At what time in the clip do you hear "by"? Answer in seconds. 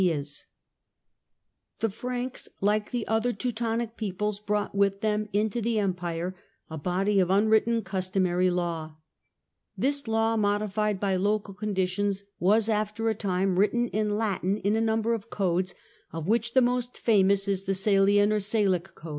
10.99-11.17